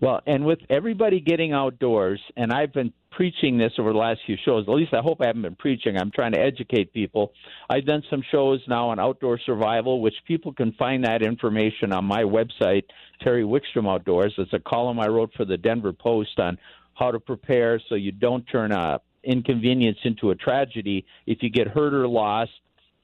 [0.02, 4.36] Well, and with everybody getting outdoors, and I've been preaching this over the last few
[4.44, 4.66] shows.
[4.68, 5.98] At least I hope I haven't been preaching.
[5.98, 7.32] I'm trying to educate people.
[7.70, 12.06] I've done some shows now on outdoor survival, which people can find that information on
[12.06, 12.84] my website,
[13.22, 14.34] Terry Wickstrom Outdoors.
[14.38, 16.58] It's a column I wrote for the Denver Post on
[16.93, 21.67] how to prepare so you don't turn a inconvenience into a tragedy if you get
[21.67, 22.51] hurt or lost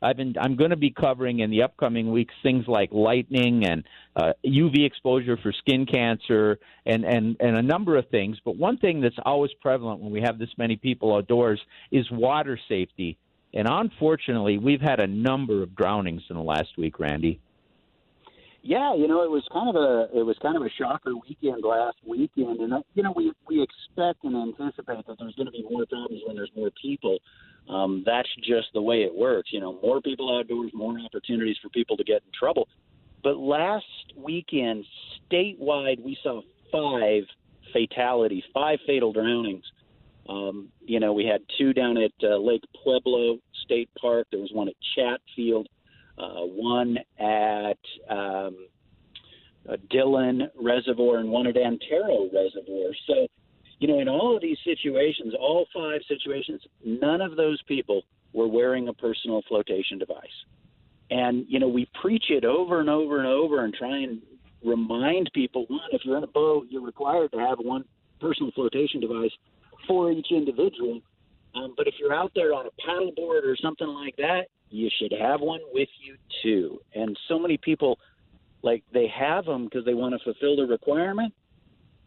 [0.02, 3.84] I've been I'm going to be covering in the upcoming weeks things like lightning and
[4.16, 8.38] uh, UV exposure for skin cancer and and and a number of things.
[8.44, 11.60] But one thing that's always prevalent when we have this many people outdoors
[11.92, 13.18] is water safety.
[13.54, 17.42] And unfortunately, we've had a number of drownings in the last week, Randy.
[18.62, 21.64] Yeah, you know, it was kind of a it was kind of a shocker weekend
[21.64, 25.52] last weekend, and uh, you know, we we expect and anticipate that there's going to
[25.52, 27.20] be more problems when there's more people.
[27.70, 29.52] Um, that's just the way it works.
[29.54, 32.68] You know, more people outdoors, more opportunities for people to get in trouble.
[33.24, 33.86] But last
[34.18, 34.86] weekend,
[35.32, 36.42] statewide, we saw
[36.72, 37.24] five
[37.72, 39.64] fatalities, five fatal drownings.
[40.28, 44.28] Um, you know, we had two down at uh, Lake Pueblo State Park.
[44.32, 45.68] There was one at Chatfield
[46.20, 47.78] uh, one at
[48.10, 48.68] um,
[49.90, 52.92] Dillon Reservoir and one at Antero Reservoir.
[53.08, 53.28] So,
[53.80, 58.02] you know, in all of these situations, all five situations, none of those people
[58.34, 60.26] were wearing a personal flotation device.
[61.12, 64.22] And, you know, we preach it over and over and over and try and
[64.64, 67.86] remind people one, if you're in a boat, you're required to have one
[68.20, 69.32] personal flotation device
[69.88, 71.02] for each individual.
[71.56, 75.14] Um, but if you're out there on a paddleboard or something like that, you should
[75.20, 76.80] have one with you too.
[76.94, 78.00] And so many people,
[78.62, 81.34] like, they have them because they want to fulfill the requirement,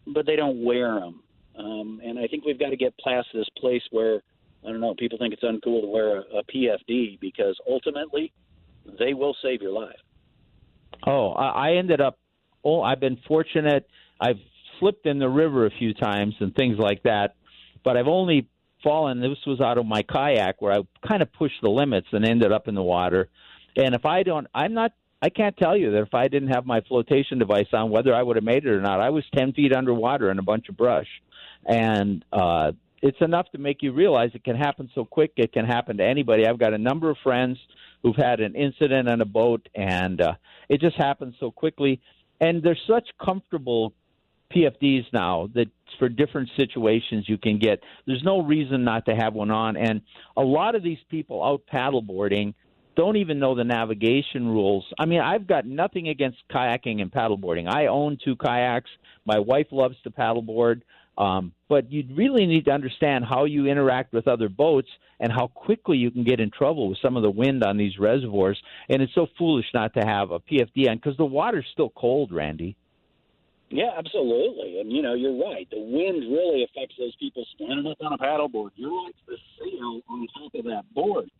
[0.06, 1.22] but they don't wear them.
[1.58, 4.22] Um, and I think we've got to get past this place where,
[4.64, 8.32] I don't know, people think it's uncool to wear a, a PFD because ultimately
[8.98, 9.96] they will save your life.
[11.06, 12.18] Oh, I ended up,
[12.64, 13.88] oh, I've been fortunate.
[14.20, 14.38] I've
[14.78, 17.34] slipped in the river a few times and things like that,
[17.84, 18.48] but I've only
[18.82, 19.20] fallen.
[19.20, 22.52] This was out of my kayak where I kind of pushed the limits and ended
[22.52, 23.28] up in the water.
[23.76, 24.92] And if I don't, I'm not.
[25.24, 28.22] I can't tell you that if I didn't have my flotation device on, whether I
[28.22, 29.00] would have made it or not.
[29.00, 31.06] I was ten feet underwater in a bunch of brush,
[31.64, 35.32] and uh, it's enough to make you realize it can happen so quick.
[35.36, 36.46] It can happen to anybody.
[36.46, 37.58] I've got a number of friends
[38.02, 40.34] who've had an incident on a boat, and uh,
[40.68, 42.00] it just happens so quickly.
[42.40, 43.92] And they're such comfortable
[44.54, 47.80] PFDs now that for different situations you can get.
[48.06, 49.76] There's no reason not to have one on.
[49.76, 50.02] And
[50.36, 52.54] a lot of these people out paddleboarding
[52.94, 54.84] don't even know the navigation rules.
[54.98, 57.68] I mean, I've got nothing against kayaking and paddleboarding.
[57.68, 58.90] I own two kayaks.
[59.24, 60.82] My wife loves to paddleboard.
[61.16, 64.88] Um, but you really need to understand how you interact with other boats
[65.20, 67.98] and how quickly you can get in trouble with some of the wind on these
[67.98, 68.60] reservoirs.
[68.88, 72.32] And it's so foolish not to have a PFD on because the water's still cold,
[72.32, 72.76] Randy.
[73.72, 74.80] Yeah, absolutely.
[74.80, 75.66] And you know, you're right.
[75.70, 78.70] The wind really affects those people standing up on a paddleboard.
[78.76, 81.30] You're like the sail on top of that board.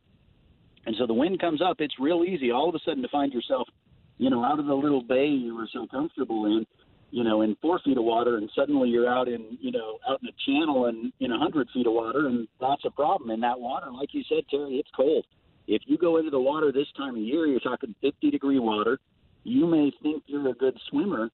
[0.87, 3.33] And so the wind comes up, it's real easy all of a sudden to find
[3.33, 3.69] yourself,
[4.17, 6.67] you know, out of the little bay you were so comfortable in,
[7.11, 10.21] you know, in four feet of water, and suddenly you're out in, you know, out
[10.23, 13.31] in a channel and in a hundred feet of water, and that's a problem.
[13.31, 15.27] In that water, like you said, Terry, it's cold.
[15.69, 18.99] If you go into the water this time of year, you're talking 50 degree water.
[19.45, 21.31] You may think you're a good swimmer,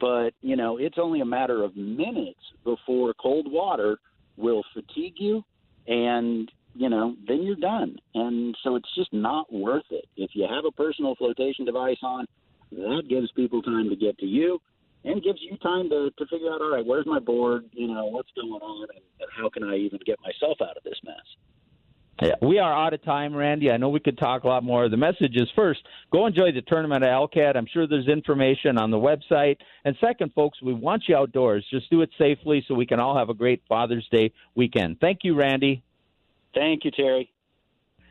[0.00, 3.98] but you know it's only a matter of minutes before cold water
[4.36, 5.42] will fatigue you
[5.86, 7.96] and you know, then you're done.
[8.14, 10.04] And so it's just not worth it.
[10.16, 12.26] If you have a personal flotation device on,
[12.72, 14.60] that gives people time to get to you
[15.04, 17.64] and gives you time to, to figure out, all right, where's my board?
[17.72, 20.84] You know, what's going on and, and how can I even get myself out of
[20.84, 21.14] this mess?
[22.22, 23.70] Yeah, we are out of time, Randy.
[23.70, 24.88] I know we could talk a lot more.
[24.88, 27.56] The message is first, go enjoy the tournament at LCAT.
[27.56, 29.58] I'm sure there's information on the website.
[29.84, 31.66] And second, folks, we want you outdoors.
[31.70, 34.98] Just do it safely so we can all have a great Father's Day weekend.
[34.98, 35.82] Thank you, Randy.
[36.54, 37.30] Thank you, Terry.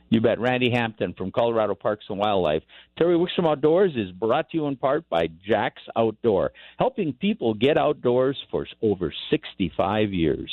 [0.10, 0.40] You bet.
[0.40, 2.62] Randy Hampton from Colorado Parks and Wildlife.
[2.98, 7.76] Terry Wickstrom Outdoors is brought to you in part by Jack's Outdoor, helping people get
[7.76, 10.52] outdoors for over 65 years.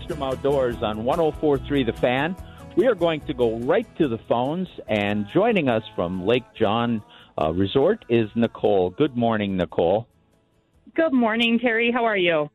[0.00, 2.36] Terry Outdoors on 1043 The Fan.
[2.76, 7.02] We are going to go right to the phones, and joining us from Lake John
[7.40, 8.90] uh, Resort is Nicole.
[8.90, 10.08] Good morning, Nicole.
[10.94, 11.92] Good morning, Terry.
[11.92, 12.50] How are you?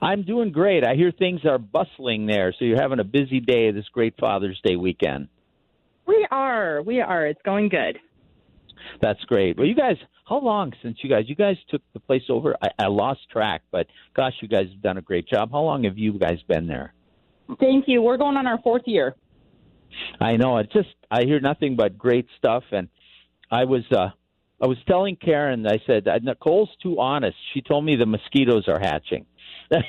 [0.00, 0.86] I'm doing great.
[0.86, 4.60] I hear things are bustling there, so you're having a busy day this great Father's
[4.64, 5.28] Day weekend.
[6.06, 6.82] We are.
[6.82, 7.26] We are.
[7.26, 7.98] It's going good.
[9.00, 9.56] That's great.
[9.56, 9.96] Well, you guys,
[10.28, 12.54] how long since you guys you guys took the place over?
[12.62, 15.50] I, I lost track, but gosh, you guys have done a great job.
[15.52, 16.92] How long have you guys been there?
[17.58, 18.02] Thank you.
[18.02, 19.16] We're going on our fourth year.
[20.20, 20.58] I know.
[20.58, 22.88] It just I hear nothing but great stuff, and
[23.50, 24.10] I was uh
[24.60, 25.66] I was telling Karen.
[25.66, 27.36] I said Nicole's too honest.
[27.54, 29.24] She told me the mosquitoes are hatching.
[29.72, 29.82] I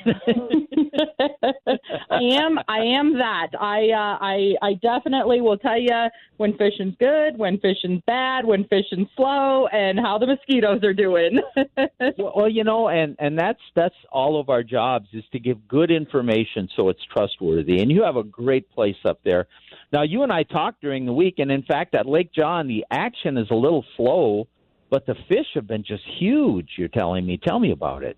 [2.10, 2.58] am.
[2.68, 3.48] I am that.
[3.58, 3.88] I.
[3.90, 4.54] Uh, I.
[4.60, 9.98] I definitely will tell you when fishing's good, when fishing's bad, when fishing's slow, and
[9.98, 11.40] how the mosquitoes are doing.
[12.18, 15.66] well, well, you know, and and that's that's all of our jobs is to give
[15.66, 17.80] good information so it's trustworthy.
[17.80, 19.46] And you have a great place up there.
[19.92, 22.84] Now, you and I talked during the week, and in fact, at Lake John, the
[22.90, 24.46] action is a little slow,
[24.90, 26.68] but the fish have been just huge.
[26.76, 27.38] You're telling me.
[27.42, 28.16] Tell me about it.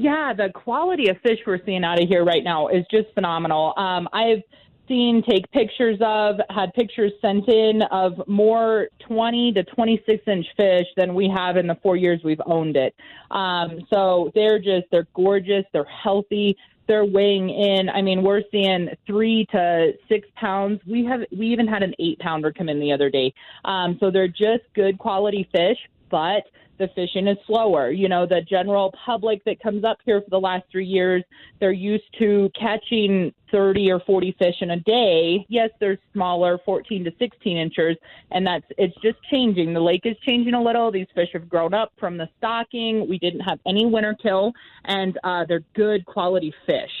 [0.00, 3.74] Yeah, the quality of fish we're seeing out of here right now is just phenomenal.
[3.76, 4.44] Um, I've
[4.86, 10.86] seen take pictures of, had pictures sent in of more 20 to 26 inch fish
[10.96, 12.94] than we have in the four years we've owned it.
[13.32, 17.88] Um, so they're just, they're gorgeous, they're healthy, they're weighing in.
[17.88, 20.80] I mean, we're seeing three to six pounds.
[20.86, 23.34] We have, we even had an eight pounder come in the other day.
[23.64, 25.78] Um, so they're just good quality fish,
[26.10, 26.44] but
[26.78, 27.90] the fishing is slower.
[27.90, 31.22] You know, the general public that comes up here for the last three years,
[31.60, 35.44] they're used to catching 30 or 40 fish in a day.
[35.48, 37.96] Yes, they're smaller, 14 to 16 inches,
[38.30, 39.74] and that's it's just changing.
[39.74, 40.90] The lake is changing a little.
[40.90, 43.08] These fish have grown up from the stocking.
[43.08, 44.52] We didn't have any winter kill,
[44.84, 46.92] and uh, they're good quality fish.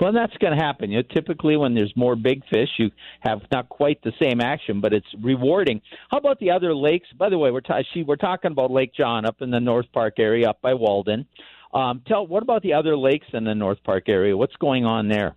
[0.00, 0.90] Well, that's going to happen.
[0.90, 2.90] You know, typically, when there's more big fish, you
[3.20, 5.80] have not quite the same action, but it's rewarding.
[6.10, 7.08] How about the other lakes?
[7.16, 9.86] By the way, we're ta- she, we're talking about Lake John up in the North
[9.92, 11.26] Park area, up by Walden.
[11.72, 14.36] Um, tell what about the other lakes in the North Park area?
[14.36, 15.36] What's going on there?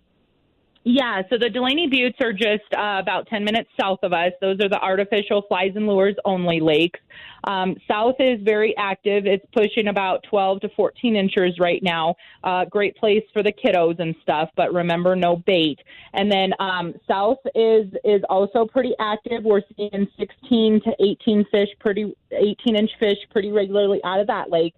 [0.86, 4.32] Yeah, so the Delaney Buttes are just uh, about 10 minutes south of us.
[4.42, 7.00] Those are the artificial flies and lures only lakes.
[7.44, 9.24] Um, south is very active.
[9.24, 12.16] It's pushing about 12 to 14 inches right now.
[12.42, 15.78] Uh, great place for the kiddos and stuff, but remember, no bait.
[16.12, 19.42] And then um, south is is also pretty active.
[19.42, 24.50] We're seeing 16 to 18 fish, pretty 18 inch fish, pretty regularly out of that
[24.50, 24.74] lake.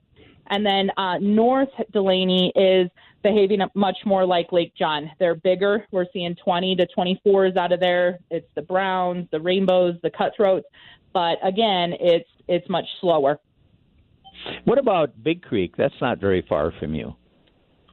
[0.48, 2.88] And then uh, North Delaney is
[3.22, 5.10] behaving much more like Lake John.
[5.18, 5.86] They're bigger.
[5.90, 8.18] We're seeing 20 to 24s out of there.
[8.30, 10.66] It's the browns, the rainbows, the cutthroats.
[11.12, 13.40] But again, it's it's much slower.
[14.64, 15.74] What about Big Creek?
[15.76, 17.16] That's not very far from you.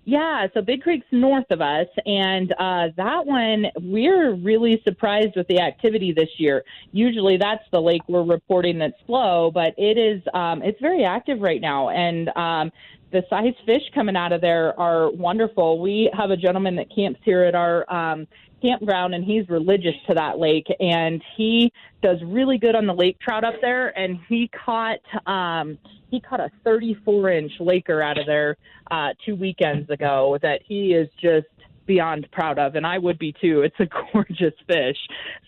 [0.06, 5.48] Yeah, so Big Creek's north of us, and uh, that one we're really surprised with
[5.48, 6.64] the activity this year.
[6.92, 11.40] Usually, that's the lake we're reporting that's slow, but it is um, it's very active
[11.40, 12.70] right now, and um,
[13.14, 15.80] the size fish coming out of there are wonderful.
[15.80, 18.28] We have a gentleman that camps here at our um,
[18.64, 23.20] campground, and he's religious to that lake, and he does really good on the lake
[23.20, 23.98] trout up there.
[23.98, 25.78] And he caught um,
[26.10, 28.58] he caught a 34 inch laker out of there
[28.90, 31.48] uh, two weekends ago that he is just
[31.86, 33.62] beyond proud of, and I would be too.
[33.62, 34.98] It's a gorgeous fish.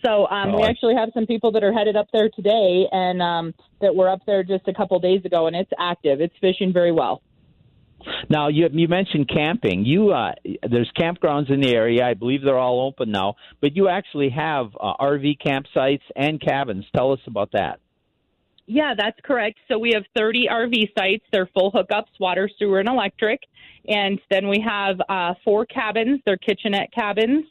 [0.03, 3.21] So um, oh, we actually have some people that are headed up there today, and
[3.21, 6.21] um, that were up there just a couple days ago, and it's active.
[6.21, 7.21] It's fishing very well.
[8.29, 9.85] Now you you mentioned camping.
[9.85, 10.33] You uh,
[10.69, 12.05] there's campgrounds in the area.
[12.05, 16.85] I believe they're all open now, but you actually have uh, RV campsites and cabins.
[16.95, 17.79] Tell us about that.
[18.67, 19.59] Yeah, that's correct.
[19.67, 21.23] So we have 30 RV sites.
[21.31, 23.41] They're full hookups, water, sewer, and electric.
[23.87, 26.21] And then we have uh, four cabins.
[26.25, 27.45] They're kitchenette cabins.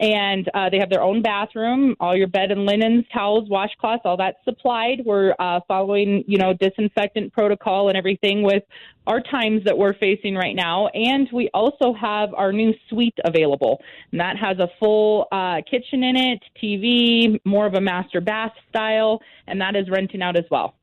[0.00, 1.96] And uh, they have their own bathroom.
[2.00, 5.02] All your bed and linens, towels, washcloths, all that's supplied.
[5.04, 8.62] We're uh, following, you know, disinfectant protocol and everything with
[9.06, 10.88] our times that we're facing right now.
[10.88, 13.80] And we also have our new suite available,
[14.12, 18.52] and that has a full uh, kitchen in it, TV, more of a master bath
[18.68, 20.74] style, and that is renting out as well.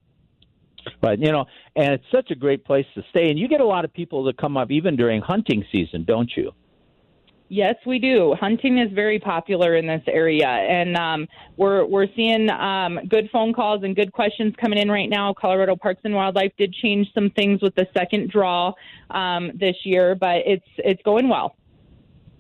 [1.02, 1.46] But you know,
[1.76, 4.24] and it's such a great place to stay, and you get a lot of people
[4.26, 6.52] that come up even during hunting season, don't you?
[7.48, 8.36] Yes, we do.
[8.40, 11.28] Hunting is very popular in this area, and um,
[11.58, 15.32] we're we're seeing um, good phone calls and good questions coming in right now.
[15.34, 18.74] Colorado Parks and Wildlife did change some things with the second draw
[19.12, 21.56] um, this year, but it's it's going well.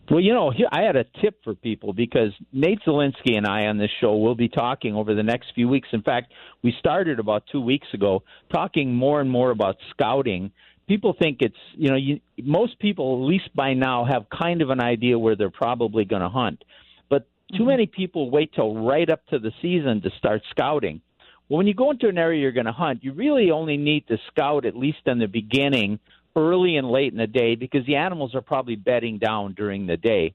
[0.09, 3.77] Well, you know, I had a tip for people because Nate Zelinsky and I on
[3.77, 5.87] this show will be talking over the next few weeks.
[5.93, 6.31] In fact,
[6.63, 10.51] we started about two weeks ago talking more and more about scouting
[10.87, 14.69] people think it's you know you, most people at least by now have kind of
[14.69, 16.63] an idea where they're probably going to hunt.
[17.09, 17.67] But too mm-hmm.
[17.67, 21.01] many people wait till right up to the season to start scouting.
[21.49, 24.07] Well when you go into an area you're going to hunt you really only need
[24.07, 25.99] to scout at least in the beginning
[26.35, 29.97] early and late in the day because the animals are probably bedding down during the
[29.97, 30.33] day.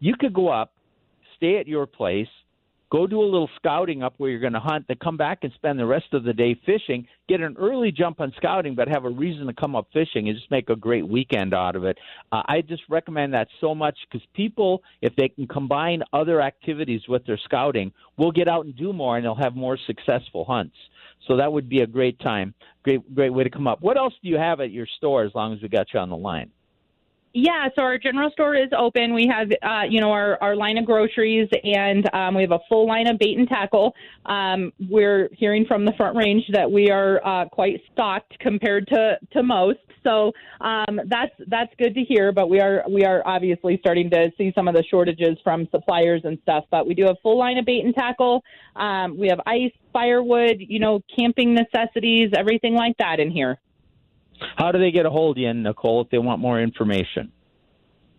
[0.00, 0.72] You could go up
[1.36, 2.28] stay at your place
[2.96, 5.52] go do a little scouting up where you're going to hunt, then come back and
[5.54, 7.06] spend the rest of the day fishing.
[7.28, 10.36] Get an early jump on scouting, but have a reason to come up fishing and
[10.36, 11.98] just make a great weekend out of it.
[12.32, 17.02] Uh, I just recommend that so much because people, if they can combine other activities
[17.06, 20.76] with their scouting, will get out and do more, and they'll have more successful hunts.
[21.28, 23.82] So that would be a great time, great great way to come up.
[23.82, 25.24] What else do you have at your store?
[25.24, 26.50] As long as we got you on the line.
[27.38, 29.12] Yeah, so our general store is open.
[29.12, 32.60] We have, uh, you know, our, our line of groceries, and um, we have a
[32.66, 33.94] full line of bait and tackle.
[34.24, 39.18] Um, we're hearing from the Front Range that we are uh, quite stocked compared to,
[39.34, 39.80] to most.
[40.02, 40.32] So
[40.62, 42.32] um, that's that's good to hear.
[42.32, 46.22] But we are we are obviously starting to see some of the shortages from suppliers
[46.24, 46.64] and stuff.
[46.70, 48.42] But we do have full line of bait and tackle.
[48.76, 53.58] Um, we have ice, firewood, you know, camping necessities, everything like that in here.
[54.56, 57.32] How do they get a hold of you, Nicole, if they want more information?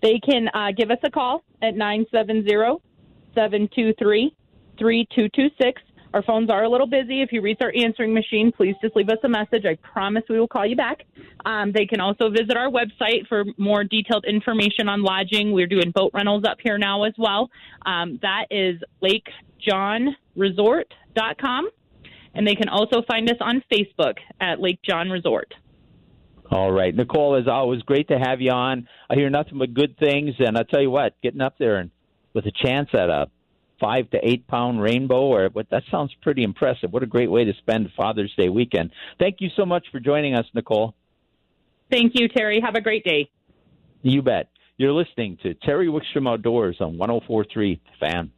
[0.01, 2.81] They can uh, give us a call at 970
[3.33, 4.35] 723
[4.77, 5.81] 3226.
[6.13, 7.21] Our phones are a little busy.
[7.21, 9.65] If you reach our answering machine, please just leave us a message.
[9.65, 11.01] I promise we will call you back.
[11.45, 15.51] Um, they can also visit our website for more detailed information on lodging.
[15.51, 17.49] We're doing boat rentals up here now as well.
[17.85, 21.69] Um, that is lakejohnresort.com.
[22.33, 25.53] And they can also find us on Facebook at Lake John Resort.
[26.49, 28.87] All right, Nicole, as always, great to have you on.
[29.09, 31.91] I hear nothing but good things, and I tell you what, getting up there and
[32.33, 33.27] with a chance at a
[33.79, 36.91] five to eight pound rainbow, or what that sounds pretty impressive.
[36.91, 38.91] What a great way to spend Father's Day weekend.
[39.19, 40.95] Thank you so much for joining us, Nicole.
[41.91, 42.61] Thank you, Terry.
[42.63, 43.29] Have a great day.
[44.01, 44.49] You bet.
[44.77, 48.31] You're listening to Terry Wickstrom Outdoors on 104.3 Fan.